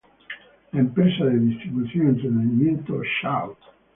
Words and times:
La 0.71 0.79
empresa 0.79 1.25
de 1.25 1.37
distribución 1.37 2.07
y 2.07 2.09
entretenimiento 2.09 3.03
"Shout! 3.21 3.59